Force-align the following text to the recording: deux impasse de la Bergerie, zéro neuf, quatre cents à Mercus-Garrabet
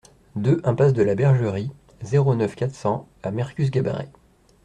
deux 0.35 0.59
impasse 0.63 0.93
de 0.93 1.03
la 1.03 1.13
Bergerie, 1.13 1.71
zéro 2.01 2.33
neuf, 2.33 2.55
quatre 2.55 2.73
cents 2.73 3.07
à 3.21 3.29
Mercus-Garrabet 3.29 4.09